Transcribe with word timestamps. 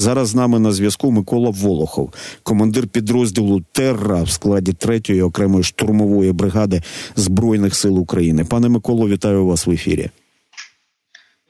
Зараз 0.00 0.28
з 0.28 0.34
нами 0.34 0.58
на 0.58 0.72
зв'язку 0.72 1.10
Микола 1.10 1.50
Волохов, 1.50 2.12
командир 2.42 2.86
підрозділу 2.86 3.62
Терра 3.72 4.22
в 4.22 4.30
складі 4.30 4.72
3-ї 4.72 5.24
окремої 5.24 5.64
штурмової 5.64 6.32
бригади 6.32 6.82
Збройних 7.16 7.74
сил 7.74 7.98
України. 7.98 8.44
Пане 8.44 8.68
Миколо, 8.68 9.08
вітаю 9.08 9.46
вас 9.46 9.66
в 9.66 9.70
ефірі. 9.70 10.10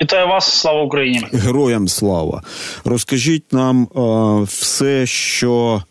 Вітаю 0.03 0.29
вас, 0.29 0.45
слава 0.45 0.83
Україні, 0.83 1.27
героям 1.33 1.89
слава. 1.89 2.43
Розкажіть 2.85 3.53
нам 3.53 3.83
е, 3.83 4.43
все, 4.45 5.07
що 5.07 5.83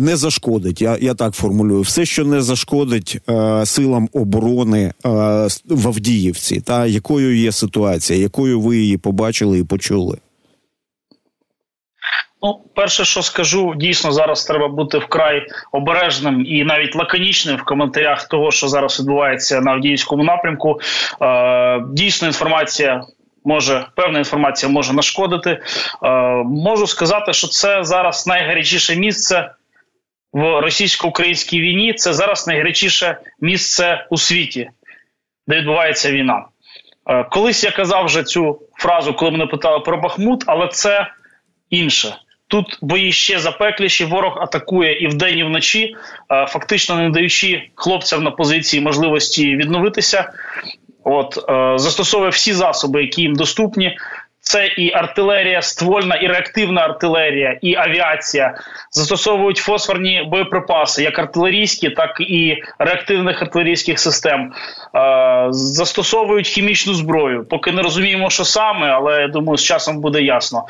не 0.00 0.16
зашкодить. 0.16 0.82
Я 0.82 0.98
я 1.00 1.14
так 1.14 1.34
формулюю, 1.34 1.80
все, 1.80 2.04
що 2.04 2.24
не 2.24 2.42
зашкодить 2.42 3.18
е, 3.30 3.66
силам 3.66 4.08
оборони 4.12 4.82
е, 4.82 4.92
в 5.68 5.88
Авдіївці, 5.88 6.60
та 6.60 6.86
якою 6.86 7.36
є 7.36 7.52
ситуація, 7.52 8.18
якою 8.18 8.60
ви 8.60 8.78
її 8.78 8.96
побачили 8.96 9.58
і 9.58 9.64
почули. 9.64 10.18
Ну, 12.44 12.60
перше, 12.74 13.04
що 13.04 13.22
скажу, 13.22 13.74
дійсно 13.76 14.12
зараз 14.12 14.44
треба 14.44 14.68
бути 14.68 14.98
вкрай 14.98 15.46
обережним 15.72 16.46
і 16.46 16.64
навіть 16.64 16.96
лаконічним 16.96 17.56
в 17.56 17.64
коментарях 17.64 18.28
того, 18.28 18.50
що 18.50 18.68
зараз 18.68 19.00
відбувається 19.00 19.60
на 19.60 19.72
Авдіївському 19.72 20.24
напрямку. 20.24 20.80
Е, 21.22 21.82
Дійсно, 21.92 22.28
інформація 22.28 23.04
може 23.44 23.86
певна 23.96 24.18
інформація 24.18 24.72
може 24.72 24.92
нашкодити. 24.92 25.50
Е, 25.50 26.10
Можу 26.44 26.86
сказати, 26.86 27.32
що 27.32 27.48
це 27.48 27.84
зараз 27.84 28.26
найгарячіше 28.26 28.96
місце 28.96 29.50
в 30.32 30.60
російсько-українській 30.60 31.60
війні. 31.60 31.94
Це 31.94 32.12
зараз 32.12 32.46
найгарячіше 32.46 33.16
місце 33.40 34.06
у 34.10 34.16
світі, 34.16 34.70
де 35.46 35.56
відбувається 35.56 36.10
війна. 36.10 36.44
Е, 37.10 37.24
колись 37.30 37.64
я 37.64 37.70
казав 37.70 38.04
вже 38.04 38.22
цю 38.22 38.60
фразу, 38.78 39.14
коли 39.14 39.30
мене 39.30 39.46
питали 39.46 39.80
про 39.80 39.96
Бахмут, 39.96 40.44
але 40.46 40.68
це 40.68 41.06
інше. 41.70 42.16
Тут 42.52 42.78
бої 42.82 43.12
ще 43.12 43.38
запекліші, 43.38 44.04
ворог 44.04 44.38
атакує 44.42 44.98
і 45.02 45.06
вдень, 45.06 45.38
і 45.38 45.44
вночі, 45.44 45.96
е, 46.32 46.46
фактично 46.46 46.96
не 46.96 47.10
даючи 47.10 47.62
хлопцям 47.74 48.22
на 48.22 48.30
позиції 48.30 48.82
можливості 48.82 49.56
відновитися. 49.56 50.32
От 51.04 51.38
е, 51.48 51.78
застосовує 51.78 52.30
всі 52.30 52.52
засоби, 52.52 53.02
які 53.02 53.22
їм 53.22 53.34
доступні. 53.34 53.96
Це 54.40 54.66
і 54.66 54.92
артилерія, 54.92 55.62
ствольна, 55.62 56.14
і 56.14 56.26
реактивна 56.26 56.80
артилерія, 56.80 57.58
і 57.62 57.74
авіація 57.74 58.54
застосовують 58.90 59.56
фосфорні 59.56 60.22
боєприпаси, 60.30 61.02
як 61.02 61.18
артилерійські, 61.18 61.90
так 61.90 62.20
і 62.20 62.56
реактивних 62.78 63.42
артилерійських 63.42 64.00
систем. 64.00 64.52
Е, 64.94 65.46
застосовують 65.50 66.46
хімічну 66.46 66.94
зброю. 66.94 67.46
Поки 67.50 67.72
не 67.72 67.82
розуміємо, 67.82 68.30
що 68.30 68.44
саме, 68.44 68.88
але 68.88 69.20
я 69.20 69.28
думаю, 69.28 69.56
з 69.56 69.64
часом 69.64 70.00
буде 70.00 70.22
ясно. 70.22 70.64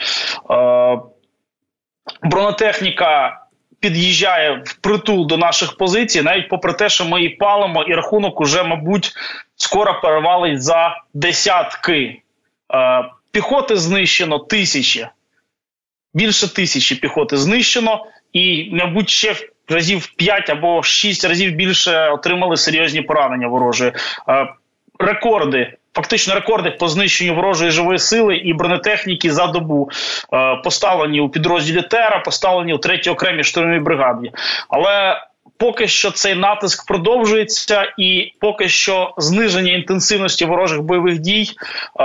Бронетехніка. 2.22 3.38
Під'їжджає 3.80 4.62
в 4.66 4.74
притул 4.74 5.26
до 5.26 5.36
наших 5.36 5.76
позицій, 5.76 6.22
навіть 6.22 6.48
попри 6.48 6.72
те, 6.72 6.88
що 6.88 7.04
ми 7.04 7.22
її 7.22 7.30
палимо, 7.30 7.82
і 7.82 7.94
рахунок 7.94 8.40
уже, 8.40 8.62
мабуть, 8.62 9.12
скоро 9.56 10.00
перевалить 10.00 10.62
за 10.62 10.96
десятки. 11.14 12.22
Е, 12.74 13.04
піхоти 13.30 13.76
знищено 13.76 14.38
тисячі, 14.38 15.06
більше 16.14 16.54
тисячі 16.54 16.96
піхоти 16.96 17.36
знищено, 17.36 18.06
і, 18.32 18.70
мабуть, 18.72 19.10
ще 19.10 19.34
разів 19.68 20.06
5 20.16 20.50
або 20.50 20.82
6 20.82 21.24
разів 21.24 21.52
більше 21.52 22.08
отримали 22.08 22.56
серйозні 22.56 23.02
поранення 23.02 23.48
ворожої. 23.48 23.92
Е, 24.28 24.48
рекорди. 24.98 25.76
Фактично 25.94 26.34
рекорди 26.34 26.70
по 26.70 26.88
знищенню 26.88 27.34
ворожої 27.34 27.70
живої 27.70 27.98
сили 27.98 28.36
і 28.36 28.54
бронетехніки 28.54 29.32
за 29.32 29.46
добу 29.46 29.90
е, 30.34 30.56
поставлені 30.64 31.20
у 31.20 31.28
підрозділі 31.28 31.82
Тера, 31.82 32.22
поставлені 32.24 32.74
у 32.74 32.78
третій 32.78 33.10
окремій 33.10 33.44
штурмовій 33.44 33.80
бригаді. 33.80 34.30
Але 34.68 35.22
поки 35.56 35.88
що 35.88 36.10
цей 36.10 36.34
натиск 36.34 36.86
продовжується, 36.86 37.94
і 37.98 38.32
поки 38.40 38.68
що 38.68 39.14
зниження 39.18 39.72
інтенсивності 39.72 40.44
ворожих 40.44 40.82
бойових 40.82 41.18
дій, 41.18 41.48
е, 42.00 42.04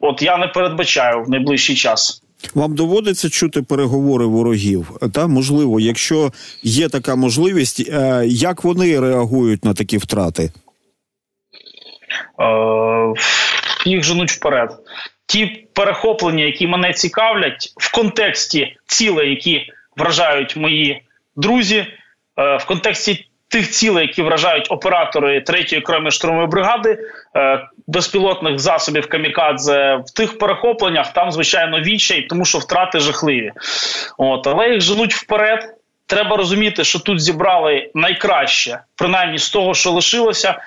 от 0.00 0.22
я 0.22 0.36
не 0.36 0.46
передбачаю 0.46 1.24
в 1.24 1.30
найближчий 1.30 1.76
час. 1.76 2.22
Вам 2.54 2.74
доводиться 2.74 3.30
чути 3.30 3.62
переговори 3.62 4.26
ворогів? 4.26 4.90
Та 5.12 5.26
можливо, 5.26 5.80
якщо 5.80 6.32
є 6.62 6.88
така 6.88 7.16
можливість, 7.16 7.88
е, 7.88 8.22
як 8.26 8.64
вони 8.64 9.00
реагують 9.00 9.64
на 9.64 9.74
такі 9.74 9.98
втрати? 9.98 10.50
Е, 12.40 13.14
їх 13.84 14.04
женуть 14.04 14.30
вперед. 14.30 14.70
Ті 15.26 15.46
перехоплення, 15.74 16.44
які 16.44 16.66
мене 16.66 16.92
цікавлять, 16.92 17.72
в 17.76 17.92
контексті 17.92 18.76
цілей, 18.86 19.30
які 19.30 19.72
вражають 19.96 20.56
мої 20.56 21.02
друзі, 21.36 21.86
Е, 22.38 22.56
в 22.56 22.64
контексті 22.64 23.26
тих 23.48 23.70
цілей, 23.70 24.06
які 24.06 24.22
вражають 24.22 24.66
оператори 24.70 25.40
третьої 25.40 25.82
окремої 25.82 26.10
штурмової 26.10 26.48
бригади, 26.48 26.98
е, 27.36 27.68
безпілотних 27.86 28.58
засобів 28.58 29.08
камікадзе 29.08 29.96
в 30.06 30.10
тих 30.10 30.38
перехопленнях 30.38 31.12
там 31.12 31.32
звичайно 31.32 31.80
відчай, 31.80 32.22
тому 32.22 32.44
що 32.44 32.58
втрати 32.58 33.00
жахливі. 33.00 33.52
От 34.18 34.46
але 34.46 34.68
їх 34.68 34.80
женуть 34.80 35.14
вперед. 35.14 35.74
Треба 36.06 36.36
розуміти, 36.36 36.84
що 36.84 36.98
тут 36.98 37.20
зібрали 37.20 37.90
найкраще, 37.94 38.80
принаймні 38.96 39.38
з 39.38 39.50
того, 39.50 39.74
що 39.74 39.90
лишилося, 39.90 40.58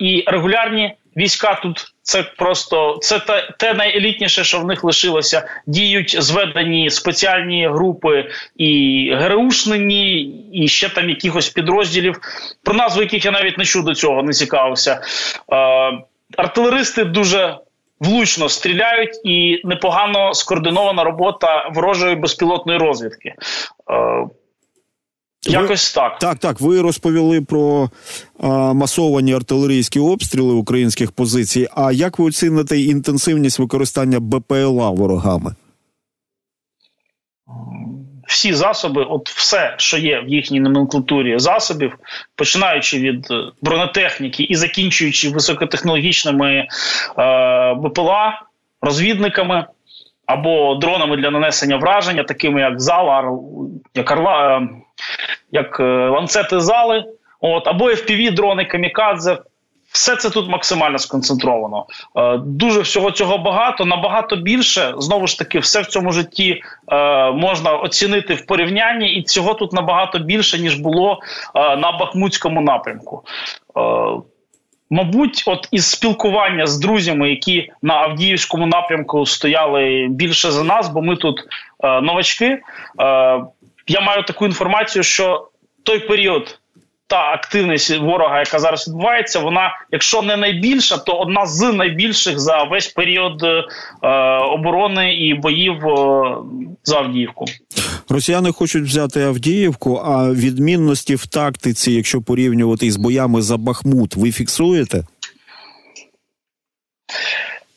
і 0.00 0.24
регулярні 0.26 0.94
війська 1.16 1.54
тут 1.62 1.94
це 2.02 2.22
просто 2.22 2.98
це 3.02 3.18
те, 3.18 3.54
те 3.58 3.74
найелітніше, 3.74 4.44
що 4.44 4.60
в 4.60 4.66
них 4.66 4.84
лишилося. 4.84 5.48
Діють 5.66 6.22
зведені 6.22 6.90
спеціальні 6.90 7.68
групи 7.68 8.28
і 8.56 9.12
ГРУшнині, 9.14 10.22
і 10.52 10.68
ще 10.68 10.88
там 10.88 11.08
якихось 11.08 11.48
підрозділів, 11.48 12.20
про 12.62 12.74
назву 12.74 13.02
яких 13.02 13.24
я 13.24 13.30
навіть 13.30 13.58
не 13.58 13.64
чув 13.64 13.84
до 13.84 13.94
цього, 13.94 14.22
не 14.22 14.32
цікавився. 14.32 15.00
Е, 15.52 15.92
Артилеристи 16.36 17.04
дуже 17.04 17.58
влучно 18.00 18.48
стріляють, 18.48 19.20
і 19.24 19.60
непогано 19.64 20.34
скоординована 20.34 21.04
робота 21.04 21.70
ворожої 21.74 22.14
безпілотної 22.14 22.78
розвідки. 22.78 23.28
Е, 23.28 23.34
Якось 25.46 25.92
так 25.92 26.18
так, 26.18 26.38
так. 26.38 26.60
Ви 26.60 26.80
розповіли 26.80 27.40
про 27.40 27.90
а, 28.40 28.48
масовані 28.72 29.34
артилерійські 29.34 30.00
обстріли 30.00 30.54
українських 30.54 31.12
позицій. 31.12 31.68
А 31.76 31.92
як 31.92 32.18
ви 32.18 32.24
оціните 32.24 32.80
інтенсивність 32.80 33.58
використання 33.58 34.20
БПЛА 34.20 34.90
ворогами? 34.90 35.54
Всі 38.26 38.54
засоби, 38.54 39.04
от 39.04 39.30
все, 39.30 39.74
що 39.78 39.98
є 39.98 40.20
в 40.20 40.28
їхній 40.28 40.60
номенклатурі 40.60 41.38
засобів, 41.38 41.98
починаючи 42.36 42.98
від 42.98 43.30
е, 43.30 43.34
бронетехніки 43.62 44.42
і 44.42 44.54
закінчуючи 44.54 45.30
високотехнологічними 45.30 46.54
е, 46.54 46.66
БПЛА, 47.74 48.42
розвідниками 48.80 49.66
або 50.26 50.74
дронами 50.74 51.16
для 51.16 51.30
нанесення 51.30 51.76
враження, 51.76 52.22
такими 52.22 52.60
як 52.60 52.80
Зала, 52.80 53.38
як 53.94 54.10
Орла, 54.10 54.58
е, 54.58 54.68
як 55.52 55.80
е, 55.80 56.08
ланцети 56.08 56.60
зали, 56.60 57.04
от 57.40 57.68
або 57.68 57.90
fpv 57.90 58.34
дрони 58.34 58.64
камікадзе. 58.64 59.38
Все 59.92 60.16
це 60.16 60.30
тут 60.30 60.48
максимально 60.48 60.98
сконцентровано. 60.98 61.86
Е, 62.16 62.36
дуже 62.36 62.80
всього 62.80 63.10
цього 63.10 63.38
багато, 63.38 63.84
набагато 63.84 64.36
більше. 64.36 64.94
Знову 64.98 65.26
ж 65.26 65.38
таки, 65.38 65.58
все 65.58 65.80
в 65.80 65.86
цьому 65.86 66.12
житті 66.12 66.62
е, 66.92 67.30
можна 67.30 67.72
оцінити 67.72 68.34
в 68.34 68.46
порівнянні, 68.46 69.14
і 69.14 69.22
цього 69.22 69.54
тут 69.54 69.72
набагато 69.72 70.18
більше 70.18 70.58
ніж 70.58 70.74
було 70.74 71.18
на 71.54 71.92
Бахмутському 72.00 72.60
напрямку. 72.60 73.22
Мабуть, 74.90 75.44
от 75.46 75.68
із 75.70 75.90
спілкування 75.90 76.66
з 76.66 76.78
друзями, 76.78 77.30
які 77.30 77.70
на 77.82 77.94
Авдіївському 77.94 78.66
напрямку 78.66 79.26
стояли 79.26 80.06
більше 80.10 80.50
за 80.50 80.64
нас, 80.64 80.88
бо 80.88 81.02
ми 81.02 81.16
тут 81.16 81.40
новачки. 82.02 82.58
Е, 83.88 83.92
я 83.92 84.00
маю 84.00 84.24
таку 84.24 84.46
інформацію, 84.46 85.02
що 85.02 85.48
той 85.82 85.98
період. 85.98 86.58
Та 87.06 87.32
активність 87.32 87.98
ворога, 87.98 88.38
яка 88.38 88.58
зараз 88.58 88.88
відбувається, 88.88 89.40
вона, 89.40 89.70
якщо 89.90 90.22
не 90.22 90.36
найбільша, 90.36 90.98
то 90.98 91.12
одна 91.12 91.46
з 91.46 91.72
найбільших 91.72 92.38
за 92.38 92.62
весь 92.62 92.88
період 92.88 93.42
е, 93.42 93.64
оборони 94.38 95.14
і 95.14 95.34
боїв 95.34 95.86
е, 95.86 96.36
за 96.84 96.98
Авдіївку. 96.98 97.44
Росіяни 98.08 98.52
хочуть 98.52 98.84
взяти 98.84 99.22
Авдіївку, 99.22 99.96
а 100.04 100.32
відмінності 100.32 101.14
в 101.14 101.26
тактиці, 101.26 101.92
якщо 101.92 102.22
порівнювати 102.22 102.90
з 102.90 102.96
боями 102.96 103.42
за 103.42 103.56
Бахмут, 103.56 104.16
ви 104.16 104.32
фіксуєте? 104.32 105.04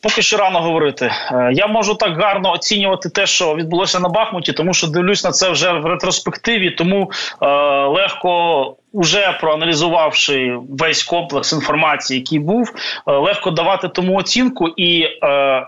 Поки 0.06 0.22
що 0.22 0.36
рано 0.36 0.60
говорити. 0.60 1.04
Е, 1.32 1.50
я 1.52 1.66
можу 1.66 1.94
так 1.94 2.16
гарно 2.20 2.52
оцінювати 2.52 3.08
те, 3.08 3.26
що 3.26 3.54
відбулося 3.54 4.00
на 4.00 4.08
Бахмуті, 4.08 4.52
тому 4.52 4.74
що 4.74 4.86
дивлюсь 4.86 5.24
на 5.24 5.30
це 5.30 5.50
вже 5.50 5.72
в 5.72 5.86
ретроспективі, 5.86 6.70
тому 6.70 7.10
е, 7.42 7.46
легко. 7.86 8.76
Уже 8.92 9.38
проаналізувавши 9.40 10.56
весь 10.70 11.04
комплекс 11.04 11.52
інформації, 11.52 12.20
який 12.20 12.38
був, 12.38 12.72
е, 13.06 13.12
легко 13.12 13.50
давати 13.50 13.88
тому 13.88 14.16
оцінку, 14.16 14.68
і 14.68 15.00
е, 15.02 15.66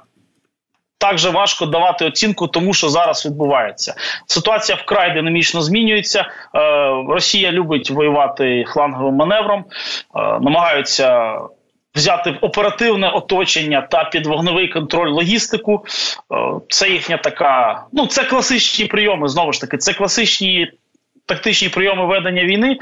так 0.99 1.33
важко 1.33 1.67
давати 1.67 2.05
оцінку 2.05 2.47
тому, 2.47 2.75
що 2.75 2.89
зараз 2.89 3.27
відбувається. 3.27 3.95
Ситуація 4.27 4.79
вкрай 4.79 5.15
динамічно 5.15 5.63
змінюється. 5.63 6.21
Е, 6.21 6.27
Росія 7.09 7.53
любить 7.53 7.91
воювати 7.91 8.65
фланговим 8.69 9.15
маневром, 9.15 9.65
е, 10.17 10.21
намагаються. 10.21 11.39
Взяти 11.95 12.31
оперативне 12.41 13.09
оточення 13.09 13.81
та 13.83 14.05
під 14.05 14.27
вогневий 14.27 14.69
контроль 14.69 15.11
логістику. 15.11 15.85
Е, 16.33 16.61
це 16.69 16.89
їхня 16.89 17.17
така. 17.17 17.85
Ну 17.93 18.07
це 18.07 18.25
класичні 18.25 18.85
прийоми. 18.85 19.29
Знову 19.29 19.53
ж 19.53 19.61
таки, 19.61 19.77
це 19.77 19.93
класичні 19.93 20.73
тактичні 21.27 21.69
прийоми 21.69 22.07
ведення 22.07 22.45
війни 22.45 22.71
е, 22.71 22.79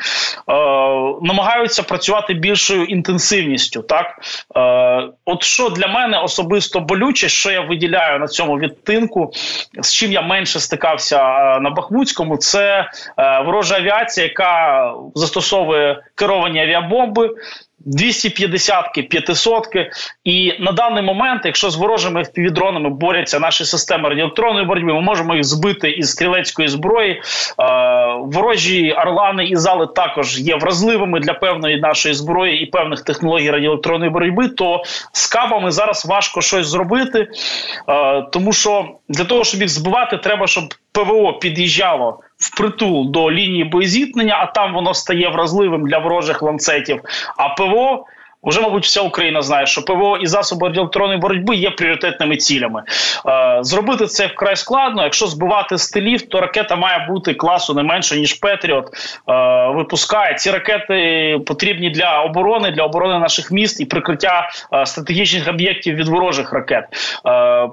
намагаються 1.22 1.82
працювати 1.82 2.34
більшою 2.34 2.84
інтенсивністю. 2.84 3.82
Так 3.82 4.06
е, 4.56 5.08
от 5.24 5.42
що 5.42 5.68
для 5.68 5.86
мене 5.86 6.18
особисто 6.18 6.80
болюче, 6.80 7.28
що 7.28 7.50
я 7.50 7.60
виділяю 7.60 8.18
на 8.18 8.26
цьому 8.26 8.58
відтинку, 8.58 9.32
з 9.82 9.94
чим 9.94 10.12
я 10.12 10.22
менше 10.22 10.60
стикався 10.60 11.18
на 11.58 11.70
Бахмутському, 11.70 12.36
це 12.36 12.90
ворожа 13.44 13.76
авіація, 13.76 14.26
яка 14.26 14.94
застосовує 15.14 16.02
керовані 16.14 16.60
авіабомби. 16.60 17.30
250-ки, 17.86 19.02
500-ки. 19.02 19.90
І 20.24 20.52
на 20.60 20.72
даний 20.72 21.02
момент, 21.02 21.42
якщо 21.44 21.70
з 21.70 21.76
ворожими 21.76 22.22
впівдронами 22.22 22.90
борються 22.90 23.38
наші 23.38 23.64
системи 23.64 24.08
радіоелектронної 24.08 24.66
боротьби, 24.66 24.92
ми 24.92 25.00
можемо 25.00 25.34
їх 25.34 25.44
збити 25.44 25.90
із 25.90 26.10
стрілецької 26.10 26.68
зброї. 26.68 27.12
Е, 27.12 27.22
ворожі 28.20 28.92
орлани 28.92 29.46
і 29.46 29.56
зали 29.56 29.86
також 29.86 30.38
є 30.38 30.56
вразливими 30.56 31.20
для 31.20 31.34
певної 31.34 31.80
нашої 31.80 32.14
зброї 32.14 32.62
і 32.62 32.66
певних 32.66 33.04
технологій 33.04 33.50
радіоелектронної 33.50 34.10
боротьби. 34.10 34.48
То 34.48 34.82
з 35.12 35.26
кабами 35.26 35.70
зараз 35.70 36.06
важко 36.06 36.40
щось 36.40 36.66
зробити, 36.66 37.28
е, 37.88 38.22
тому 38.32 38.52
що 38.52 38.88
для 39.08 39.24
того, 39.24 39.44
щоб 39.44 39.60
їх 39.60 39.70
збивати, 39.70 40.16
треба, 40.16 40.46
щоб 40.46 40.64
ПВО 40.96 41.32
під'їжджало 41.32 42.20
впритул 42.38 43.10
до 43.10 43.30
лінії 43.30 43.64
боєзіткнення, 43.64 44.36
а 44.40 44.46
там 44.46 44.74
воно 44.74 44.94
стає 44.94 45.28
вразливим 45.28 45.88
для 45.88 45.98
ворожих 45.98 46.42
ланцетів. 46.42 47.00
А 47.36 47.48
ПВО 47.48 48.06
вже, 48.42 48.60
мабуть, 48.60 48.84
вся 48.84 49.00
Україна 49.00 49.42
знає, 49.42 49.66
що 49.66 49.84
ПВО 49.84 50.16
і 50.16 50.26
засоби 50.26 50.66
радіоелектронної 50.68 51.18
боротьби 51.18 51.56
є 51.56 51.70
пріоритетними 51.70 52.36
цілями. 52.36 52.82
Е, 53.26 53.58
зробити 53.60 54.06
це 54.06 54.26
вкрай 54.26 54.56
складно. 54.56 55.02
Якщо 55.02 55.26
збивати 55.26 55.78
стилів, 55.78 56.28
то 56.28 56.40
ракета 56.40 56.76
має 56.76 57.06
бути 57.08 57.34
класу 57.34 57.74
не 57.74 57.82
менше 57.82 58.16
ніж 58.16 58.34
Петріот. 58.34 58.86
Е, 59.28 59.68
випускає 59.68 60.34
ці 60.34 60.50
ракети 60.50 61.38
потрібні 61.46 61.90
для 61.90 62.22
оборони, 62.22 62.70
для 62.70 62.82
оборони 62.82 63.18
наших 63.18 63.52
міст 63.52 63.80
і 63.80 63.84
прикриття 63.84 64.50
е, 64.72 64.86
стратегічних 64.86 65.48
об'єктів 65.48 65.94
від 65.94 66.08
ворожих 66.08 66.52
ракет. 66.52 66.84
Е, 67.26 67.68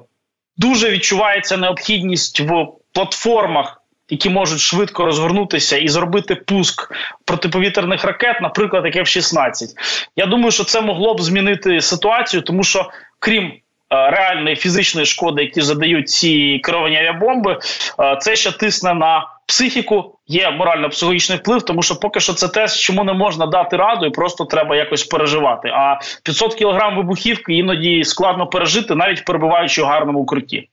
Дуже 0.58 0.92
відчувається 0.92 1.58
необхідність 1.58 2.40
в 2.40 2.68
платформах 2.94 3.84
які 4.10 4.30
можуть 4.30 4.60
швидко 4.60 5.06
розгорнутися 5.06 5.78
і 5.78 5.88
зробити 5.88 6.36
пуск 6.36 6.92
протиповітряних 7.26 8.04
ракет, 8.04 8.42
наприклад, 8.42 8.86
як 8.86 8.96
F-16. 8.96 9.68
Я 10.16 10.26
думаю, 10.26 10.52
що 10.52 10.64
це 10.64 10.82
могло 10.82 11.14
б 11.14 11.22
змінити 11.22 11.82
ситуацію, 11.82 12.42
тому 12.42 12.64
що 12.64 12.90
крім 13.20 13.44
е, 13.44 13.60
Реальної 13.90 14.56
фізичної 14.56 15.06
шкоди, 15.06 15.42
які 15.42 15.62
задають 15.62 16.10
ці 16.10 16.60
керовані 16.64 16.98
авіабомби, 16.98 17.60
е, 18.00 18.18
це 18.22 18.36
ще 18.36 18.52
тисне 18.52 18.94
на 18.94 19.28
психіку. 19.48 20.20
Є 20.28 20.52
морально-психологічний 20.52 21.38
вплив, 21.38 21.62
тому 21.62 21.82
що 21.82 21.96
поки 21.96 22.20
що 22.20 22.34
це 22.34 22.48
те, 22.48 22.68
чому 22.68 23.04
не 23.04 23.14
можна 23.14 23.46
дати 23.46 23.78
раду, 23.78 24.06
і 24.06 24.10
просто 24.10 24.46
треба 24.46 24.76
якось 24.76 25.04
переживати. 25.04 25.70
А 25.70 26.00
500 26.24 26.56
кілограм 26.56 26.96
вибухівки 26.96 27.54
іноді 27.54 28.04
складно 28.04 28.48
пережити, 28.48 28.96
навіть 28.96 29.26
перебуваючи 29.26 29.82
у 29.82 29.86
гарному 29.86 30.20
укритті. 30.20 30.70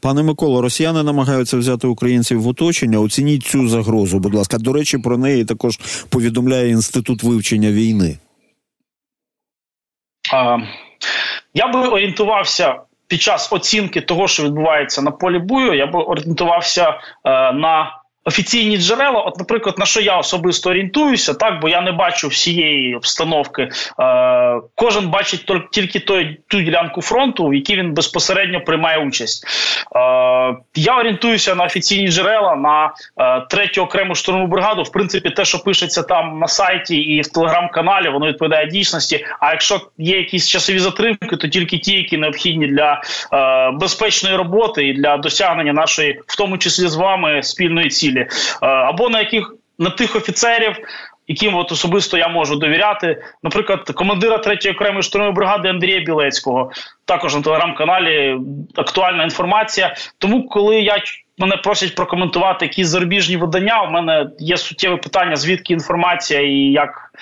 Пане 0.00 0.22
Миколо, 0.22 0.62
росіяни 0.62 1.02
намагаються 1.02 1.56
взяти 1.56 1.86
українців 1.86 2.42
в 2.42 2.48
оточення. 2.48 2.98
Оцініть 2.98 3.42
цю 3.42 3.68
загрозу. 3.68 4.18
Будь 4.18 4.34
ласка, 4.34 4.58
до 4.58 4.72
речі, 4.72 4.98
про 4.98 5.18
неї 5.18 5.44
також 5.44 5.76
повідомляє 6.08 6.70
інститут 6.70 7.22
вивчення 7.22 7.70
війни. 7.70 8.18
А, 10.32 10.58
я 11.54 11.68
би 11.68 11.88
орієнтувався 11.88 12.80
під 13.06 13.22
час 13.22 13.52
оцінки 13.52 14.00
того, 14.00 14.28
що 14.28 14.44
відбувається 14.44 15.02
на 15.02 15.10
полі 15.10 15.38
бою. 15.38 15.74
Я 15.74 15.86
би 15.86 15.98
орієнтувався 15.98 16.88
е, 16.88 16.94
на 17.52 18.01
Офіційні 18.24 18.78
джерела, 18.78 19.20
от, 19.20 19.38
наприклад, 19.38 19.78
на 19.78 19.86
що 19.86 20.00
я 20.00 20.18
особисто 20.18 20.70
орієнтуюся, 20.70 21.34
так 21.34 21.60
бо 21.60 21.68
я 21.68 21.80
не 21.80 21.92
бачу 21.92 22.28
всієї 22.28 22.94
обстановки. 22.94 23.68
Е, 24.00 24.60
Кожен 24.74 25.08
бачить 25.08 25.50
тільки 25.72 26.00
той 26.00 26.38
ту 26.48 26.60
ділянку 26.60 27.02
фронту, 27.02 27.46
в 27.46 27.54
якій 27.54 27.76
він 27.76 27.94
безпосередньо 27.94 28.60
приймає 28.60 28.98
участь. 28.98 29.46
Е, 29.96 29.98
Я 30.74 30.98
орієнтуюся 30.98 31.54
на 31.54 31.64
офіційні 31.64 32.08
джерела 32.08 32.56
на 32.56 32.92
е, 33.16 33.46
третю 33.50 33.82
окрему 33.82 34.14
штурмову 34.14 34.46
бригаду. 34.46 34.82
В 34.82 34.92
принципі, 34.92 35.30
те, 35.30 35.44
що 35.44 35.58
пишеться 35.58 36.02
там 36.02 36.38
на 36.38 36.48
сайті 36.48 36.96
і 36.96 37.20
в 37.20 37.26
телеграм-каналі, 37.26 38.08
воно 38.08 38.26
відповідає 38.26 38.66
дійсності. 38.66 39.26
А 39.40 39.50
якщо 39.50 39.80
є 39.98 40.18
якісь 40.18 40.48
часові 40.48 40.78
затримки, 40.78 41.36
то 41.36 41.48
тільки 41.48 41.78
ті, 41.78 41.92
які 41.92 42.16
необхідні 42.18 42.66
для 42.66 43.02
е, 43.32 43.70
безпечної 43.70 44.36
роботи 44.36 44.88
і 44.88 44.92
для 44.92 45.16
досягнення 45.16 45.72
нашої, 45.72 46.20
в 46.26 46.36
тому 46.36 46.58
числі 46.58 46.88
з 46.88 46.94
вами, 46.94 47.42
спільної 47.42 47.88
цілі 47.88 48.11
цілі, 48.12 48.20
е, 48.20 48.66
або 48.66 49.08
на 49.08 49.18
яких 49.18 49.54
на 49.78 49.90
тих 49.90 50.16
офіцерів. 50.16 50.76
Яким 51.28 51.54
от 51.54 51.72
особисто 51.72 52.18
я 52.18 52.28
можу 52.28 52.56
довіряти, 52.56 53.22
наприклад, 53.42 53.90
командира 53.94 54.36
3-ї 54.36 54.70
окремої 54.72 55.02
штурмової 55.02 55.34
бригади 55.34 55.68
Андрія 55.68 56.00
Білецького, 56.00 56.70
також 57.04 57.34
на 57.34 57.42
телеграм-каналі 57.42 58.38
актуальна 58.76 59.24
інформація. 59.24 59.94
Тому, 60.18 60.48
коли 60.48 60.80
я 60.80 61.02
мене 61.38 61.56
просять 61.56 61.94
прокоментувати 61.94 62.64
якісь 62.64 62.88
зарубіжні 62.88 63.36
видання, 63.36 63.82
у 63.82 63.90
мене 63.90 64.26
є 64.38 64.56
суттєве 64.56 64.96
питання, 64.96 65.36
звідки 65.36 65.72
інформація 65.72 66.40
і 66.40 66.56
як 66.56 67.12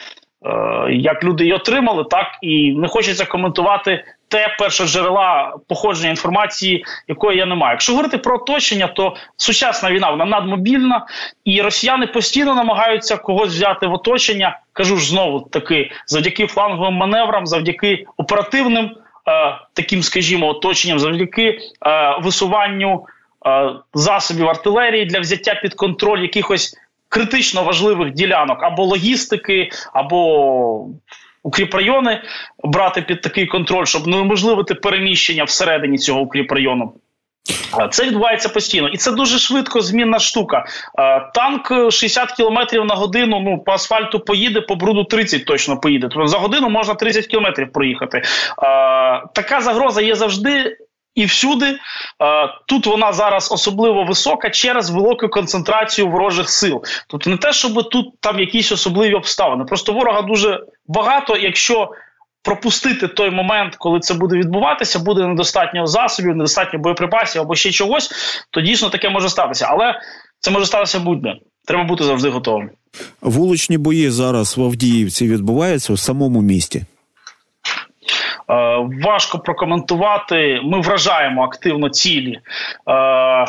е, 0.47 0.93
як 0.93 1.25
люди 1.25 1.45
її 1.45 1.55
отримали, 1.55 2.05
так 2.11 2.27
і 2.43 2.73
не 2.73 2.89
хочеться 2.89 3.25
коментувати 3.25 4.05
те 4.31 4.57
перше 4.59 4.87
джерела 4.87 5.57
походження 5.69 6.11
інформації, 6.11 6.85
якої 7.09 7.39
я 7.39 7.47
не 7.47 7.55
маю. 7.55 7.73
Якщо 7.73 7.93
говорити 7.93 8.19
про 8.19 8.37
оточення, 8.37 8.87
то 8.87 9.17
сучасна 9.37 9.91
війна 9.91 10.11
вона 10.11 10.25
надмобільна, 10.25 11.07
і 11.45 11.63
росіяни 11.63 12.07
постійно 12.07 12.55
намагаються 12.55 13.17
когось 13.17 13.49
взяти 13.49 13.87
в 13.87 13.93
оточення. 13.93 14.59
Кажу 14.73 14.97
ж 14.97 15.09
знову 15.09 15.41
таки, 15.41 15.91
завдяки 16.07 16.47
фланговим 16.47 16.95
маневрам, 16.95 17.47
завдяки 17.47 18.07
оперативним 18.17 18.85
е, 18.85 19.59
таким, 19.75 20.03
скажімо, 20.03 20.47
оточенням, 20.47 20.99
завдяки 20.99 21.59
е, 21.87 22.19
висуванню 22.23 23.07
е, 23.47 23.71
засобів 23.95 24.49
артилерії 24.49 25.05
для 25.05 25.21
взяття 25.21 25.55
під 25.55 25.75
контроль 25.75 26.21
якихось 26.21 26.77
критично 27.09 27.63
важливих 27.63 28.13
ділянок 28.13 28.63
або 28.63 28.85
логістики, 28.85 29.71
або 29.93 30.87
укріпрайони 31.43 32.23
брати 32.65 33.03
під 33.03 33.21
такий 33.21 33.47
контроль, 33.47 33.85
щоб 33.85 34.07
неможливити 34.07 34.75
переміщення 34.75 35.45
всередині 35.45 35.99
цього 35.99 36.21
укріпрайону. 36.21 36.93
Це 37.91 38.05
відбувається 38.05 38.49
постійно, 38.49 38.89
і 38.89 38.97
це 38.97 39.13
дуже 39.13 39.39
швидко 39.39 39.81
змінна 39.81 40.19
штука. 40.19 40.65
Танк 41.35 41.93
60 41.93 42.33
км 42.33 42.87
на 42.87 42.95
годину. 42.95 43.41
Ну 43.41 43.59
по 43.59 43.73
асфальту 43.73 44.21
поїде, 44.21 44.61
по 44.61 44.75
бруду 44.75 45.05
30 45.05 45.45
точно 45.45 45.81
поїде. 45.81 46.09
Тобто 46.11 46.27
за 46.27 46.39
годину 46.39 46.69
можна 46.69 46.95
30 46.95 47.27
км 47.27 47.47
проїхати. 47.73 48.23
Така 49.35 49.61
загроза 49.61 50.03
є 50.03 50.15
завжди. 50.15 50.77
І 51.15 51.25
всюди 51.25 51.79
тут 52.67 52.87
вона 52.87 53.13
зараз 53.13 53.53
особливо 53.53 54.05
висока 54.05 54.51
через 54.51 54.91
велику 54.91 55.29
концентрацію 55.29 56.11
ворожих 56.11 56.51
сил. 56.51 56.83
Тобто 57.09 57.31
не 57.31 57.37
те, 57.37 57.53
щоб 57.53 57.89
тут 57.89 58.21
там 58.21 58.41
якісь 58.41 58.73
особливі 58.73 59.15
обставини. 59.15 59.65
Просто 59.65 59.93
ворога 59.93 60.23
дуже 60.23 60.61
багато. 60.87 61.37
Якщо 61.37 61.91
пропустити 62.43 63.09
той 63.09 63.31
момент, 63.31 63.77
коли 63.77 64.01
це 64.01 64.15
буде 64.15 64.37
відбуватися, 64.37 64.99
буде 64.99 65.27
недостатньо 65.27 65.87
засобів, 65.87 66.37
недостатньо 66.37 66.79
боєприпасів 66.79 67.43
або 67.43 67.55
ще 67.55 67.71
чогось, 67.71 68.11
то 68.51 68.61
дійсно 68.61 68.91
таке 68.91 69.09
може 69.09 69.29
статися. 69.29 69.67
Але 69.71 70.01
це 70.41 70.51
може 70.51 70.67
статися 70.67 70.99
будь-де. 70.99 71.35
Треба 71.67 71.85
бути 71.85 72.05
завжди 72.05 72.29
готовим. 72.29 72.71
Вуличні 73.21 73.79
бої 73.79 74.11
зараз 74.11 74.57
в 74.57 74.63
Авдіївці 74.65 75.29
відбуваються 75.29 75.93
в 75.93 75.99
самому 75.99 76.41
місті. 76.41 76.85
Е, 78.51 78.89
важко 79.05 79.39
прокоментувати. 79.39 80.61
Ми 80.65 80.81
вражаємо 80.81 81.45
активно 81.45 81.89
цілі, 81.89 82.39
е, 82.89 83.47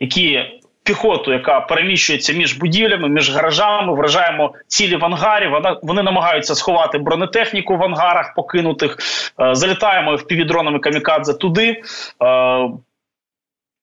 які 0.00 0.44
піхоту, 0.84 1.32
яка 1.32 1.60
переміщується 1.60 2.32
між 2.32 2.58
будівлями, 2.58 3.08
між 3.08 3.34
гаражами, 3.34 3.94
вражаємо 3.94 4.54
цілі 4.66 4.96
в 4.96 5.04
ангарі. 5.04 5.48
Вона 5.48 5.78
вони 5.82 6.02
намагаються 6.02 6.54
сховати 6.54 6.98
бронетехніку 6.98 7.76
в 7.76 7.82
ангарах, 7.82 8.34
покинутих. 8.34 8.98
Е, 9.40 9.54
залітаємо 9.54 10.16
впівдронами 10.16 10.78
камікадзе 10.78 11.34
туди. 11.34 11.82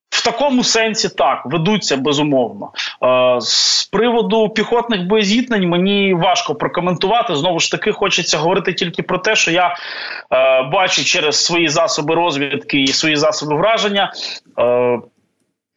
В 0.09 0.23
такому 0.23 0.63
сенсі 0.63 1.09
так 1.09 1.41
ведуться 1.45 1.97
безумовно. 1.97 2.71
Е, 3.03 3.41
з 3.41 3.85
приводу 3.91 4.49
піхотних 4.49 5.07
боєзітнень 5.07 5.69
мені 5.69 6.13
важко 6.13 6.55
прокоментувати. 6.55 7.35
Знову 7.35 7.59
ж 7.59 7.71
таки, 7.71 7.91
хочеться 7.91 8.37
говорити 8.37 8.73
тільки 8.73 9.03
про 9.03 9.17
те, 9.17 9.35
що 9.35 9.51
я 9.51 9.67
е, 9.67 9.75
бачу 10.63 11.05
через 11.05 11.45
свої 11.45 11.69
засоби 11.69 12.15
розвідки 12.15 12.81
і 12.81 12.87
свої 12.87 13.15
засоби 13.15 13.55
враження. 13.55 14.13
Е, 14.59 14.99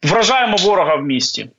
вражаємо 0.03 0.57
ворога 0.57 0.95
в 0.95 1.03
місті. 1.03 1.49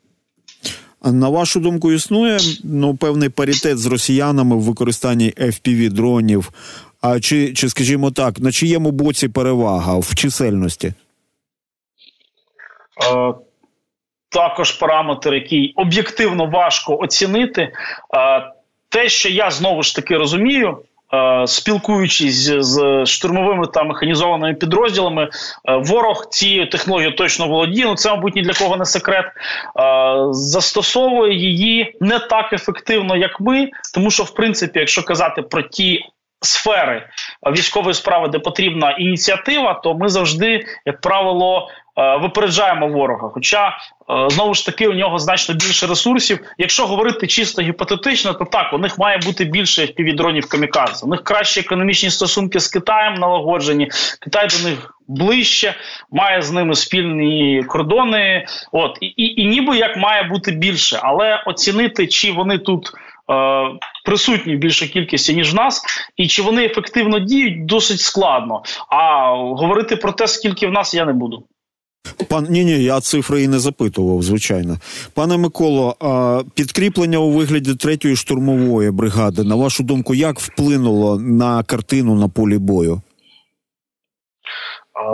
На 1.05 1.29
вашу 1.29 1.61
думку, 1.61 1.93
існує 1.93 2.39
ну 2.65 2.97
певний 2.97 3.29
паритет 3.29 3.79
з 3.79 3.87
росіянами 3.87 4.57
в 4.57 4.61
використанні 4.61 5.33
fpv 5.37 5.91
дронів. 5.91 6.51
А 7.01 7.21
чи, 7.21 7.53
чи, 7.53 7.69
скажімо 7.69 8.11
так, 8.11 8.41
на 8.41 8.53
чиєму 8.53 8.91
боці 8.91 9.29
перевага 9.29 9.99
в 9.99 10.15
чисельності? 10.15 10.93
Е, 13.03 13.35
також 14.29 14.73
параметр, 14.73 15.35
який 15.35 15.73
об'єктивно 15.77 16.47
важко 16.47 16.99
оцінити. 16.99 17.63
Е, 17.63 17.73
те, 18.89 19.09
що 19.09 19.29
я 19.29 19.51
знову 19.51 19.83
ж 19.83 19.97
таки 19.97 20.17
розумію. 20.17 20.79
Е, 21.15 21.47
спілкуючись 21.47 22.51
з 22.59 23.07
штурмовими 23.07 23.67
та 23.67 23.83
механізованими 23.83 24.55
підрозділами, 24.55 25.29
ворог 25.65 26.27
цією 26.31 26.69
технологією 26.69 27.17
точно 27.17 27.49
володіє. 27.49 27.87
Ну 27.87 27.95
це, 27.95 28.11
мабуть, 28.11 28.35
ні 28.35 28.43
для 28.43 28.53
кого 28.53 28.77
не 28.77 28.85
секрет. 28.85 29.25
Застосовує 30.31 31.35
її 31.35 31.97
не 32.01 32.19
так 32.19 32.53
ефективно, 32.53 33.17
як 33.17 33.41
ми, 33.41 33.71
тому 33.95 34.11
що, 34.11 34.23
в 34.23 34.35
принципі, 34.35 34.79
якщо 34.79 35.03
казати 35.03 35.43
про 35.43 35.63
ті 35.63 36.05
сфери 36.45 37.09
військової 37.53 37.95
справи, 37.95 38.29
де 38.29 38.39
потрібна 38.39 38.91
ініціатива, 38.91 39.75
то 39.75 39.95
ми 39.95 40.09
завжди, 40.09 40.65
як 40.87 41.01
правило, 41.01 41.69
Е, 41.97 42.17
випереджаємо 42.17 42.89
ворога. 42.89 43.29
Хоча 43.35 43.69
е, 43.69 43.73
знову 44.31 44.55
ж 44.55 44.67
таки 44.67 44.89
у 44.89 44.93
нього 44.93 45.19
значно 45.19 45.55
більше 45.55 45.87
ресурсів. 45.87 46.39
Якщо 46.59 46.87
говорити 46.87 47.27
чисто 47.27 47.63
гіпотетично, 47.63 48.35
то 48.35 48.45
так 48.45 48.73
у 48.73 48.79
них 48.79 48.99
має 48.99 49.19
бути 49.19 49.45
більше 49.45 49.87
півдронів 49.87 50.49
камікадзе. 50.49 51.07
У 51.07 51.09
них 51.09 51.25
кращі 51.25 51.61
економічні 51.61 52.11
стосунки 52.11 52.61
з 52.61 52.69
Китаєм 52.69 53.15
налагоджені. 53.15 53.91
Китай 54.21 54.49
до 54.49 54.69
них 54.69 54.95
ближче, 55.09 55.75
має 56.11 56.43
з 56.43 56.51
ними 56.51 56.75
спільні 56.75 57.65
кордони. 57.69 58.47
От 58.73 58.99
і, 59.01 59.07
і, 59.07 59.43
і 59.43 59.47
ніби 59.47 59.77
як 59.77 59.97
має 59.97 60.23
бути 60.23 60.53
більше, 60.53 60.99
але 61.03 61.43
оцінити, 61.47 62.07
чи 62.07 62.33
вони 62.33 62.59
тут. 62.59 62.93
Е, 63.31 63.79
присутні 64.05 64.57
в 64.57 64.59
більшій 64.59 64.89
кількості 64.89 65.35
ніж 65.35 65.53
в 65.53 65.57
нас, 65.57 65.83
і 66.17 66.29
чи 66.29 66.43
вони 66.43 66.65
ефективно 66.65 67.19
діють, 67.19 67.67
досить 67.67 68.01
складно. 68.01 68.63
А 68.89 69.31
говорити 69.37 69.97
про 69.97 70.13
те, 70.13 70.29
скільки 70.29 70.67
в 70.67 70.71
нас 70.71 70.95
я 70.95 71.05
не 71.05 71.13
буду. 71.13 71.45
Пан 72.29 72.47
ні, 72.51 72.65
ні, 72.65 72.83
я 72.83 73.01
цифри 73.01 73.43
і 73.43 73.49
не 73.49 73.59
запитував, 73.59 74.23
звичайно. 74.23 74.77
Пане 75.15 75.37
Миколо, 75.37 75.97
підкріплення 76.55 77.19
у 77.19 77.31
вигляді 77.31 77.75
третьої 77.75 78.17
штурмової 78.17 78.91
бригади, 78.91 79.45
на 79.45 79.55
вашу 79.55 79.83
думку, 79.83 80.15
як 80.15 80.41
вплинуло 80.41 81.19
на 81.19 81.63
картину 81.63 82.15
на 82.15 82.29
полі 82.29 82.59
бою? 82.59 83.03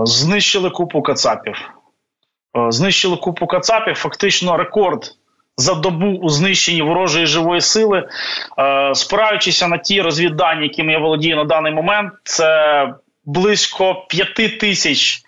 Знищили 0.05 0.71
купу 0.71 1.02
кацапів. 1.02 1.55
Знищили 2.69 3.17
купу 3.17 3.47
кацапів. 3.47 3.95
Фактично 3.95 4.57
рекорд 4.57 5.17
за 5.61 5.75
добу 5.75 6.07
у 6.07 6.29
знищенні 6.29 6.83
ворожої 6.83 7.26
живої 7.26 7.61
сили. 7.61 8.09
Спираючися 8.95 9.69
на 9.69 9.79
ті 9.79 10.02
розвіддані, 10.02 10.62
якими 10.62 10.93
я 10.93 10.99
володію 10.99 11.37
на 11.37 11.45
даний 11.45 11.73
момент, 11.73 12.12
це 12.25 12.88
близько 13.25 14.07
п'яти 14.09 14.49
тисяч 14.49 15.23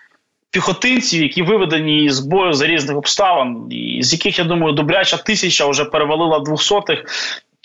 піхотинців, 0.51 1.23
які 1.23 1.41
виведені 1.41 2.09
з 2.09 2.19
бою 2.19 2.53
за 2.53 2.67
різних 2.67 2.97
обставин, 2.97 3.67
з 4.01 4.13
яких 4.13 4.39
я 4.39 4.45
думаю, 4.45 4.73
добряча 4.73 5.17
тисяча 5.17 5.67
вже 5.67 5.85
перевалила 5.85 6.39
двохсотих. 6.39 7.05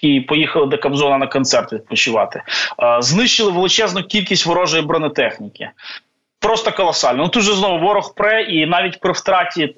І 0.02 0.20
поїхали 0.20 0.66
до 0.66 0.78
Кобзона 0.78 1.18
на 1.18 1.26
концерт 1.26 1.72
відпочивати. 1.72 2.42
Знищили 3.00 3.50
величезну 3.50 4.02
кількість 4.02 4.46
ворожої 4.46 4.82
бронетехніки. 4.82 5.70
Просто 6.40 6.72
колосально. 6.72 7.22
Ну 7.22 7.28
тут 7.28 7.42
же 7.42 7.52
знову 7.52 7.78
ворог 7.78 8.14
пре, 8.14 8.42
і 8.42 8.66
навіть 8.66 9.00
при 9.00 9.12
втраті 9.12 9.74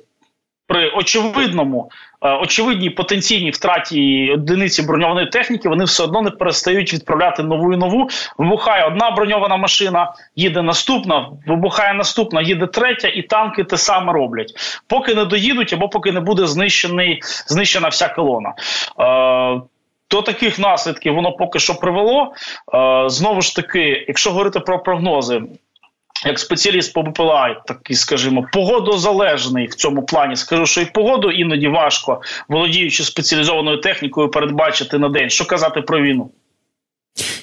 при 0.71 0.91
очевидному, 0.91 1.91
е, 2.23 2.31
очевидній 2.31 2.91
потенційній 2.91 3.50
втраті 3.50 4.31
одиниці 4.35 4.83
броньованої 4.83 5.27
техніки, 5.27 5.69
вони 5.69 5.85
все 5.85 6.03
одно 6.03 6.23
не 6.23 6.31
перестають 6.31 6.95
відправляти 6.95 7.43
нову 7.43 7.73
і 7.73 7.77
нову. 7.77 8.09
Вибухає 8.39 8.85
одна 8.85 9.11
броньована 9.11 9.57
машина, 9.57 10.12
їде 10.37 10.62
наступна, 10.62 11.29
вибухає 11.47 11.95
наступна, 11.95 12.43
їде 12.43 12.67
третя, 12.67 13.09
і 13.09 13.23
танки 13.23 13.65
те 13.65 13.77
саме 13.77 14.12
роблять, 14.12 14.53
поки 14.87 15.15
не 15.15 15.25
доїдуть 15.25 15.73
або 15.73 15.89
поки 15.89 16.12
не 16.12 16.21
буде 16.21 16.47
знищений, 16.47 17.21
знищена 17.47 17.89
вся 17.89 18.09
колона. 18.09 18.55
Е, 19.00 19.61
до 20.11 20.23
таких 20.23 20.59
наслідків 20.59 21.15
воно 21.15 21.33
поки 21.33 21.59
що 21.59 21.75
привело. 21.75 22.33
Е, 22.75 23.09
знову 23.09 23.41
ж 23.41 23.57
таки, 23.57 24.05
якщо 24.09 24.31
говорити 24.31 24.61
про 24.61 24.79
прогнози, 24.79 25.43
як 26.27 26.39
спеціаліст 26.39 26.93
по 26.93 27.03
БПЛА, 27.03 27.62
такий, 27.67 27.97
скажімо, 27.97 28.47
погодозалежний 28.53 29.67
в 29.67 29.75
цьому 29.75 30.03
плані. 30.03 30.37
Скажу, 30.37 30.67
що 30.67 30.81
і 30.81 30.85
погоду 30.85 31.31
іноді 31.31 31.69
важко, 31.69 32.23
володіючи 32.49 33.05
спеціалізованою 33.05 33.81
технікою, 33.81 34.29
передбачити 34.29 34.99
на 34.99 35.09
день. 35.09 35.31
Що 35.31 35.47
казати 35.47 35.81
про 35.81 36.00
війну? 36.00 36.31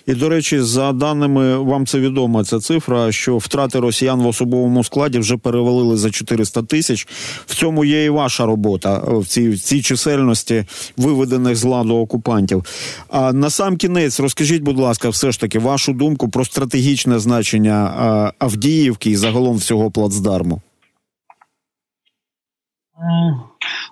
І 0.07 0.13
до 0.13 0.29
речі, 0.29 0.59
за 0.59 0.91
даними 0.91 1.57
вам 1.57 1.85
це 1.85 1.99
відома 1.99 2.43
ця 2.43 2.59
цифра, 2.59 3.11
що 3.11 3.37
втрати 3.37 3.79
росіян 3.79 4.21
в 4.21 4.27
особовому 4.27 4.83
складі 4.83 5.19
вже 5.19 5.37
перевалили 5.37 5.97
за 5.97 6.11
400 6.11 6.63
тисяч. 6.63 7.07
В 7.45 7.55
цьому 7.55 7.85
є 7.85 8.05
і 8.05 8.09
ваша 8.09 8.45
робота 8.45 9.01
в 9.05 9.25
цій 9.25 9.49
в 9.49 9.59
цій 9.59 9.81
чисельності 9.81 10.65
виведених 10.97 11.55
з 11.55 11.63
ладу 11.63 11.97
окупантів. 11.97 12.65
А 13.09 13.33
на 13.33 13.49
сам 13.49 13.77
кінець 13.77 14.19
розкажіть, 14.19 14.61
будь 14.61 14.79
ласка, 14.79 15.09
все 15.09 15.31
ж 15.31 15.39
таки 15.39 15.59
вашу 15.59 15.93
думку 15.93 16.29
про 16.29 16.45
стратегічне 16.45 17.19
значення 17.19 18.31
Авдіївки 18.39 19.09
і 19.09 19.15
загалом 19.15 19.55
всього 19.55 19.91
плацдарму. 19.91 20.61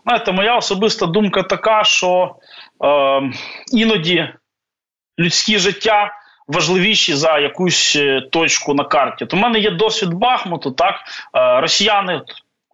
Знаєте, 0.03 0.31
моя 0.31 0.57
особиста 0.57 1.05
думка 1.05 1.43
така, 1.43 1.83
що 1.83 2.35
е, 2.83 3.21
іноді 3.73 4.27
людські 5.19 5.59
життя 5.59 6.11
важливіші 6.47 7.13
за 7.13 7.39
якусь 7.39 7.95
е, 7.95 8.21
точку 8.31 8.73
на 8.73 8.83
карті. 8.83 9.25
То 9.25 9.37
в 9.37 9.39
мене 9.39 9.59
є 9.59 9.71
досвід 9.71 10.13
Бахмуту. 10.13 10.71
Так 10.71 10.95
е, 11.35 11.61
росіяни. 11.61 12.21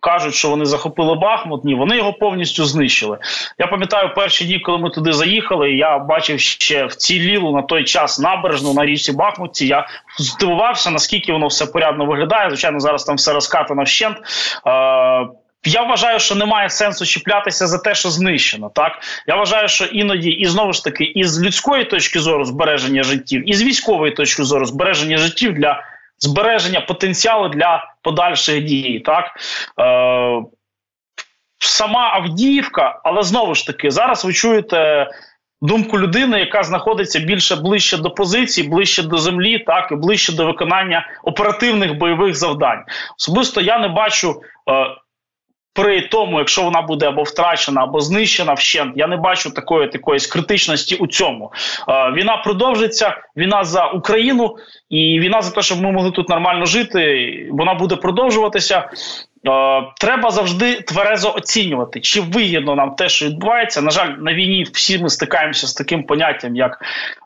Кажуть, 0.04 0.36
що 0.36 0.50
вони 0.50 0.66
захопили 0.66 1.16
Бахмут. 1.16 1.66
Ні, 1.66 1.76
вони 1.76 1.98
його 1.98 2.14
повністю 2.14 2.66
знищили. 2.66 3.18
Я 3.58 3.68
пам'ятаю 3.68 4.14
перші 4.16 4.46
дні, 4.46 4.60
коли 4.60 4.78
ми 4.78 4.90
туди 4.90 5.14
заїхали. 5.14 5.72
Я 5.72 6.00
бачив 6.00 6.40
ще 6.40 6.86
вцілілу 6.86 7.56
на 7.56 7.62
той 7.62 7.84
час 7.84 8.20
набережну 8.20 8.74
на 8.74 8.86
річці 8.86 9.12
Бахмутці. 9.12 9.68
Я 9.68 9.88
здивувався, 10.20 10.92
наскільки 10.92 11.34
воно 11.34 11.48
все 11.48 11.66
порядно 11.66 12.06
виглядає. 12.06 12.50
Звичайно, 12.50 12.80
зараз 12.80 13.04
там 13.04 13.16
все 13.16 13.34
розкатано 13.34 13.84
вщент. 13.84 14.18
Я 15.66 15.84
вважаю, 15.84 16.20
що 16.20 16.36
немає 16.36 16.70
сенсу 16.70 17.06
чіплятися 17.06 17.68
за 17.68 17.78
те, 17.78 17.96
що 17.96 18.10
знищено. 18.10 18.72
Так 18.76 19.00
я 19.28 19.36
вважаю, 19.36 19.68
що 19.68 19.86
іноді 19.86 20.30
і 20.30 20.46
знову 20.46 20.74
ж 20.74 20.84
таки, 20.84 21.04
і 21.04 21.24
з 21.24 21.42
людської 21.44 21.86
точки 21.86 22.20
зору 22.20 22.46
збереження 22.46 23.04
життів, 23.04 23.50
і 23.50 23.54
з 23.54 23.64
військової 23.64 24.12
точки 24.12 24.44
зору 24.44 24.66
збереження 24.66 25.18
життів 25.18 25.54
для 25.54 25.84
збереження 26.20 26.82
потенціалу 26.82 27.50
для 27.50 27.94
подальших 28.02 28.64
дій. 28.64 29.02
Так 29.06 29.26
е, 29.80 30.42
сама 31.58 32.12
Авдіївка, 32.14 33.02
але 33.04 33.24
знову 33.24 33.56
ж 33.56 33.68
таки, 33.68 33.92
зараз 33.92 34.26
ви 34.26 34.34
чуєте. 34.34 35.08
Думку 35.64 36.00
людини, 36.00 36.40
яка 36.40 36.64
знаходиться 36.64 37.20
більше 37.20 37.56
ближче 37.56 37.98
до 37.98 38.12
позиції, 38.12 38.70
ближче 38.70 39.04
до 39.04 39.18
землі, 39.18 39.60
так 39.60 39.92
і 39.92 39.96
ближче 39.96 40.34
до 40.34 40.46
виконання 40.46 41.08
оперативних 41.24 41.98
бойових 41.98 42.36
завдань. 42.36 42.84
Особисто 43.18 43.62
я 43.62 43.80
не 43.80 43.88
бачу 43.88 44.42
е, 44.70 44.88
при 45.74 46.02
тому, 46.02 46.40
якщо 46.40 46.64
вона 46.64 46.82
буде 46.82 47.08
або 47.08 47.24
втрачена, 47.24 47.84
або 47.84 48.02
знищена 48.02 48.54
вщент, 48.54 48.94
я 48.96 49.08
не 49.08 49.18
бачу 49.18 49.52
такої 49.52 49.88
такої 49.88 50.20
критичності 50.20 50.96
у 50.96 51.08
цьому. 51.08 51.52
Е, 51.90 52.12
війна 52.12 52.38
продовжиться. 52.38 53.18
Війна 53.38 53.64
за 53.64 53.88
Україну 53.88 54.56
і 54.90 55.20
війна 55.20 55.42
за 55.42 55.52
те, 55.52 55.62
щоб 55.62 55.82
ми 55.82 55.92
могли 55.92 56.12
тут 56.12 56.30
нормально 56.30 56.66
жити. 56.66 57.50
Вона 57.52 57.74
буде 57.74 57.96
продовжуватися. 57.96 58.90
Е, 59.48 59.84
треба 60.00 60.32
завжди 60.32 60.82
тверезо 60.82 61.34
оцінювати, 61.36 62.00
чи 62.00 62.22
вигідно 62.22 62.76
нам 62.76 62.92
те, 62.96 63.10
що 63.10 63.26
відбувається. 63.26 63.82
На 63.82 63.92
жаль, 63.92 64.10
на 64.20 64.34
війні 64.34 64.66
всі 64.74 65.00
ми 65.00 65.10
стикаємося 65.10 65.68
з 65.68 65.74
таким 65.74 66.04
поняттям, 66.04 66.56
як 66.56 66.82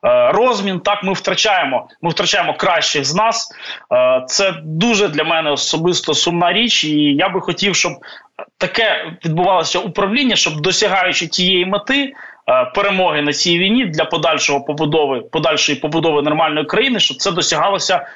е, 0.05 0.31
розмін. 0.31 0.79
Так, 0.79 1.03
ми 1.03 1.13
втрачаємо. 1.13 1.88
Ми 2.01 2.10
втрачаємо 2.10 2.53
кращих 2.53 3.05
з 3.05 3.15
нас. 3.15 3.51
Е, 3.93 4.24
це 4.27 4.53
дуже 4.63 5.07
для 5.07 5.24
мене 5.24 5.51
особисто 5.51 6.13
сумна 6.13 6.53
річ, 6.53 6.84
і 6.84 6.98
я 6.98 7.29
би 7.29 7.41
хотів, 7.41 7.75
щоб 7.75 7.93
таке 8.57 9.17
відбувалося 9.25 9.79
управління, 9.79 10.36
щоб 10.36 10.62
досягаючи 10.62 11.27
тієї 11.27 11.65
мети. 11.65 12.13
Перемоги 12.75 13.22
на 13.22 13.34
цій 13.34 13.60
війні 13.60 13.86
для 13.86 14.05
подальшого 14.05 14.62
побудови 14.62 15.22
подальшої 15.22 15.79
побудови 15.79 16.22
нормальної 16.22 16.65
країни, 16.65 17.00
щоб 17.00 17.17
це 17.17 17.31
досягалося 17.31 18.07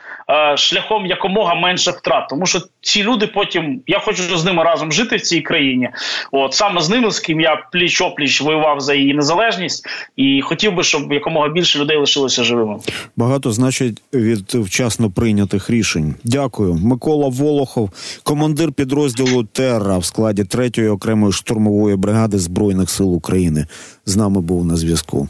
шляхом 0.55 1.05
якомога 1.05 1.55
менше 1.55 1.91
втрат, 1.91 2.27
тому 2.29 2.45
що 2.45 2.59
ці 2.81 3.03
люди 3.03 3.27
потім 3.27 3.81
я 3.87 3.99
хочу 3.99 4.37
з 4.37 4.45
ними 4.45 4.63
разом 4.63 4.91
жити 4.91 5.15
в 5.15 5.21
цій 5.21 5.41
країні. 5.41 5.89
От 6.31 6.53
саме 6.53 6.81
з 6.81 6.89
ними, 6.89 7.11
з 7.11 7.19
ким 7.19 7.41
я 7.41 7.67
пліч 7.71 8.01
опліч 8.01 8.41
воював 8.41 8.79
за 8.79 8.93
її 8.93 9.13
незалежність, 9.13 9.87
і 10.15 10.41
хотів 10.41 10.75
би, 10.75 10.83
щоб 10.83 11.13
якомога 11.13 11.49
більше 11.49 11.79
людей 11.79 11.97
лишилося 11.97 12.43
живими. 12.43 12.79
Багато 13.15 13.51
значить 13.51 14.01
від 14.13 14.53
вчасно 14.53 15.11
прийнятих 15.11 15.69
рішень. 15.69 16.15
Дякую, 16.23 16.73
Микола 16.73 17.27
Волохов, 17.27 17.89
командир 18.23 18.71
підрозділу 18.71 19.43
Терра 19.43 19.97
в 19.97 20.05
складі 20.05 20.41
3-ї 20.41 20.91
окремої 20.91 21.33
штурмової 21.33 21.95
бригади 21.95 22.39
збройних 22.39 22.89
сил 22.89 23.15
України. 23.15 23.65
З 24.05 24.15
нами 24.15 24.41
був 24.41 24.65
на 24.65 24.75
зв'язку. 24.75 25.27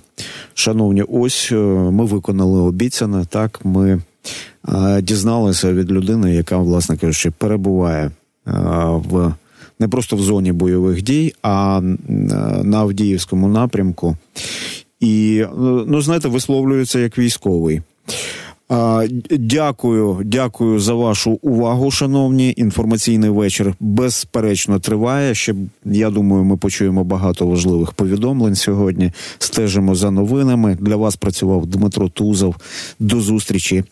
Шановні, 0.54 1.02
ось 1.02 1.50
е, 1.52 1.56
ми 1.92 2.06
виконали 2.06 2.62
обіцяне. 2.62 3.26
Так, 3.26 3.60
ми 3.64 4.02
дізналися 5.02 5.74
від 5.74 5.92
людини, 5.92 6.36
яка, 6.36 6.58
власне 6.58 6.98
кажучи, 6.98 7.32
перебуває 7.32 8.12
в 8.96 9.34
не 9.80 9.88
просто 9.88 10.16
в 10.16 10.22
зоні 10.22 10.52
бойових 10.52 11.02
дій, 11.02 11.34
а 11.42 11.82
на 12.64 12.78
Авдіївському 12.78 13.48
напрямку. 13.48 14.18
І 15.00 15.46
ну 15.88 16.02
знаєте, 16.02 16.28
висловлюється 16.28 17.00
як 17.00 17.18
військовий. 17.18 17.82
Дякую, 19.30 20.22
дякую 20.26 20.80
за 20.80 20.94
вашу 20.94 21.32
увагу, 21.32 21.92
шановні. 21.92 22.54
Інформаційний 22.58 23.30
вечір 23.30 23.74
безперечно 23.80 24.80
триває. 24.80 25.36
Ще 25.36 25.56
я 25.86 26.10
думаю, 26.10 26.44
ми 26.44 26.58
почуємо 26.58 27.04
багато 27.04 27.48
важливих 27.48 27.92
повідомлень 27.92 28.56
сьогодні. 28.56 29.12
Стежимо 29.40 29.96
за 29.96 30.12
новинами. 30.12 30.78
Для 30.82 30.96
вас 30.96 31.16
працював 31.16 31.66
Дмитро 31.66 32.10
Тузов. 32.10 32.56
До 33.00 33.22
зустрічі 33.22 33.84